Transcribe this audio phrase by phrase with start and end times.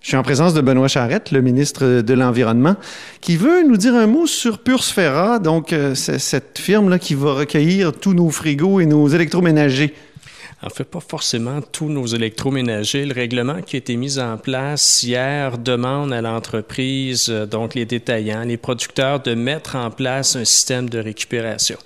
[0.00, 2.76] Je suis en présence de Benoît Charette, le ministre de l'Environnement,
[3.20, 7.92] qui veut nous dire un mot sur Pursfera, donc euh, cette firme-là qui va recueillir
[7.92, 9.94] tous nos frigos et nos électroménagers.
[10.62, 13.04] En fait, pas forcément tous nos électroménagers.
[13.04, 17.84] Le règlement qui a été mis en place hier demande à l'entreprise, euh, donc les
[17.84, 21.76] détaillants, les producteurs, de mettre en place un système de récupération.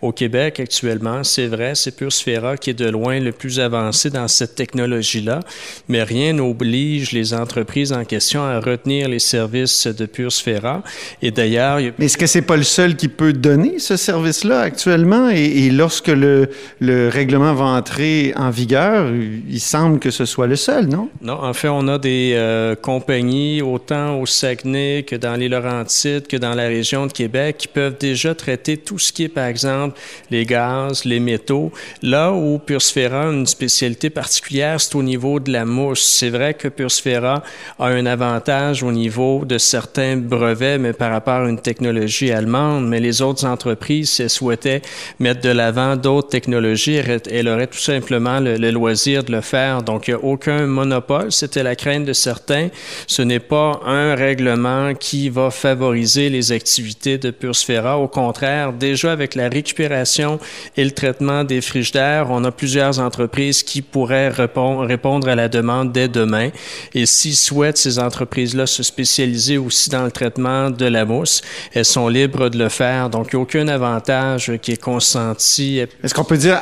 [0.00, 4.28] Au Québec, actuellement, c'est vrai, c'est Pursfera qui est de loin le plus avancé dans
[4.28, 5.40] cette technologie-là,
[5.88, 10.84] mais rien n'oblige les entreprises en question à retenir les services de Pursfera.
[11.20, 11.80] Et d'ailleurs...
[11.98, 15.30] Mais est-ce que c'est pas le seul qui peut donner ce service-là actuellement?
[15.30, 16.48] Et, lorsque le,
[16.80, 21.08] le règlement va entrer en vigueur, il semble que ce soit le seul, non?
[21.22, 26.26] Non, en fait, on a des euh, compagnies, autant au Saguenay que dans les Laurentides,
[26.26, 29.46] que dans la région de Québec, qui peuvent déjà traiter tout ce qui est, par
[29.46, 29.87] exemple,
[30.30, 31.72] les gaz, les métaux.
[32.02, 36.02] Là où Pursfera a une spécialité particulière, c'est au niveau de la mousse.
[36.02, 37.42] C'est vrai que Pursfera
[37.78, 42.86] a un avantage au niveau de certains brevets, mais par rapport à une technologie allemande,
[42.86, 44.82] mais les autres entreprises, si elles souhaitaient
[45.18, 49.82] mettre de l'avant d'autres technologies, elles auraient tout simplement le, loisir de le faire.
[49.82, 51.32] Donc, il n'y a aucun monopole.
[51.32, 52.68] C'était la crainte de certains.
[53.06, 57.98] Ce n'est pas un règlement qui va favoriser les activités de Pursfera.
[57.98, 63.62] Au contraire, déjà avec la récupération et le traitement des frigidaires, on a plusieurs entreprises
[63.62, 66.50] qui pourraient répondre, à la demande dès demain.
[66.94, 71.84] Et s'ils souhaitent, ces entreprises-là, se spécialiser aussi dans le traitement de la mousse, elles
[71.84, 73.10] sont libres de le faire.
[73.10, 75.78] Donc, il n'y a aucun avantage qui est consenti.
[76.02, 76.60] Est-ce qu'on peut dire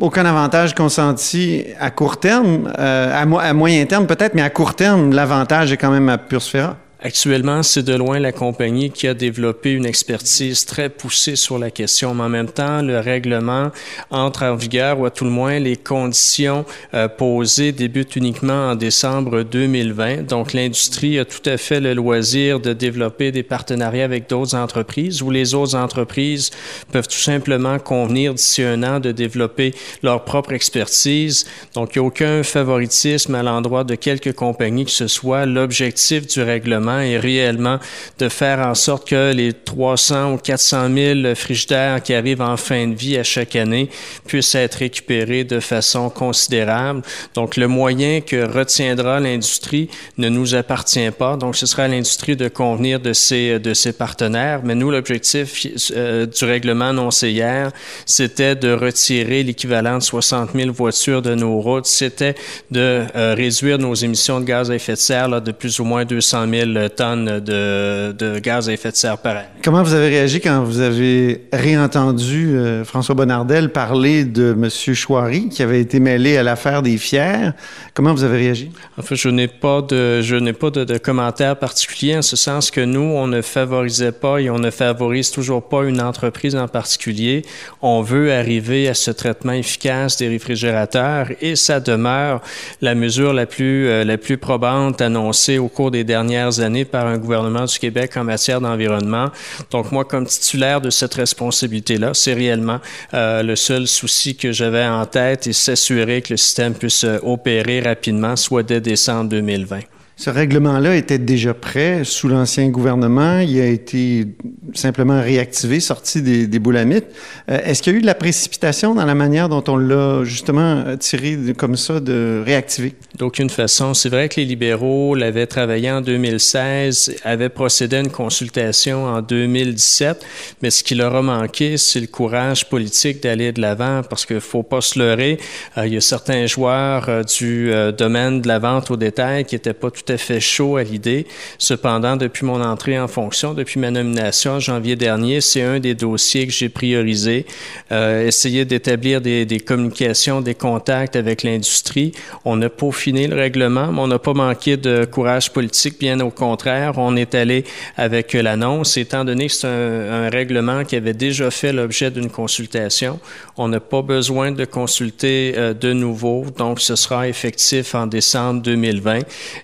[0.00, 5.12] aucun avantage consenti à court terme, euh, à, moyen terme peut-être, mais à court terme,
[5.12, 6.76] l'avantage est quand même à Pursfera?
[7.02, 11.70] Actuellement, c'est de loin la compagnie qui a développé une expertise très poussée sur la
[11.70, 13.70] question, mais en même temps, le règlement
[14.10, 18.74] entre en vigueur, ou à tout le moins les conditions euh, posées débutent uniquement en
[18.74, 20.28] décembre 2020.
[20.28, 25.22] Donc, l'industrie a tout à fait le loisir de développer des partenariats avec d'autres entreprises,
[25.22, 26.50] où les autres entreprises
[26.92, 29.72] peuvent tout simplement convenir d'ici un an de développer
[30.02, 31.46] leur propre expertise.
[31.72, 35.46] Donc, il n'y a aucun favoritisme à l'endroit de quelques compagnies que ce soit.
[35.46, 37.78] L'objectif du règlement est réellement
[38.18, 42.88] de faire en sorte que les 300 ou 400 000 frigidaires qui arrivent en fin
[42.88, 43.88] de vie à chaque année
[44.26, 47.02] puissent être récupérés de façon considérable.
[47.34, 51.36] Donc, le moyen que retiendra l'industrie ne nous appartient pas.
[51.36, 54.60] Donc, ce sera à l'industrie de convenir de ses, de ses partenaires.
[54.64, 57.70] Mais nous, l'objectif euh, du règlement annoncé hier,
[58.06, 61.86] c'était de retirer l'équivalent de 60 000 voitures de nos routes.
[61.86, 62.34] C'était
[62.70, 66.04] de euh, réduire nos émissions de gaz à effet de serre de plus ou moins
[66.04, 69.42] 200 000 tonnes de, gaz à effet de serre par an.
[69.62, 74.94] Comment vous avez réagi quand vous avez réentendu euh, François Bonnardel parler de M.
[74.94, 77.50] Chouari, qui avait été mêlé à l'affaire des fiers?
[77.94, 78.70] Comment vous avez réagi?
[78.98, 82.36] En fait, je n'ai pas de, je n'ai pas de, de commentaires particuliers en ce
[82.36, 86.56] sens que nous, on ne favorisait pas et on ne favorise toujours pas une entreprise
[86.56, 87.44] en particulier.
[87.82, 92.40] On veut arriver à ce traitement efficace des réfrigérateurs et ça demeure
[92.80, 97.06] la mesure la plus, euh, la plus probante annoncée au cours des dernières années par
[97.06, 99.30] un gouvernement du Québec en matière d'environnement.
[99.70, 102.80] Donc moi, comme titulaire de cette responsabilité-là, c'est réellement
[103.14, 107.18] euh, le seul souci que j'avais en tête et s'assurer que le système puisse euh,
[107.22, 109.80] opérer rapidement, soit dès décembre 2020.
[110.20, 113.38] Ce règlement-là était déjà prêt sous l'ancien gouvernement.
[113.38, 114.26] Il a été
[114.74, 117.06] simplement réactivé, sorti des, boulamites.
[117.50, 120.22] Euh, est-ce qu'il y a eu de la précipitation dans la manière dont on l'a
[120.24, 122.96] justement tiré comme ça, de réactiver?
[123.16, 123.94] D'aucune façon.
[123.94, 129.22] C'est vrai que les libéraux l'avaient travaillé en 2016, avaient procédé à une consultation en
[129.22, 130.22] 2017,
[130.60, 134.40] mais ce qui leur a manqué, c'est le courage politique d'aller de l'avant parce qu'il
[134.40, 135.38] faut pas se leurrer.
[135.78, 139.54] Euh, il y a certains joueurs euh, du domaine de la vente au détail qui
[139.54, 141.26] n'étaient pas tout fait chaud à l'idée.
[141.58, 145.94] Cependant, depuis mon entrée en fonction, depuis ma nomination en janvier dernier, c'est un des
[145.94, 147.46] dossiers que j'ai priorisé.
[147.92, 152.12] Euh, essayer d'établir des, communications, des contacts avec l'industrie.
[152.44, 156.30] On a peaufiné le règlement, mais on n'a pas manqué de courage politique, bien au
[156.30, 156.94] contraire.
[156.96, 157.64] On est allé
[157.96, 163.18] avec l'annonce, étant donné que c'est un, règlement qui avait déjà fait l'objet d'une consultation.
[163.56, 168.62] On n'a pas besoin de consulter euh, de nouveau, donc ce sera effectif en décembre
[168.62, 169.20] 2020.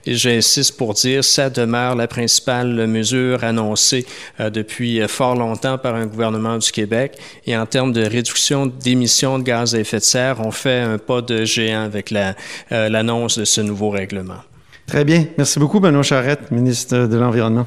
[0.06, 4.06] Et j'ai j'insiste pour dire, ça demeure la principale mesure annoncée
[4.40, 7.18] euh, depuis euh, fort longtemps par un gouvernement du Québec.
[7.46, 10.98] Et en termes de réduction d'émissions de gaz à effet de serre, on fait un
[10.98, 12.32] pas de géant avec euh,
[12.88, 14.40] l'annonce de ce nouveau règlement.
[14.86, 15.26] Très bien.
[15.36, 17.66] Merci beaucoup, Benoît Charette, ministre de l'Environnement.